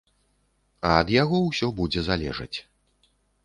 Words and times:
А 0.87 0.93
ад 1.03 1.11
яго 1.17 1.43
ўсё 1.49 1.71
будзе 1.83 2.07
залежаць. 2.11 2.53